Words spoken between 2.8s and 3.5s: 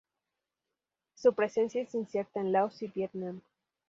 y Vietnam.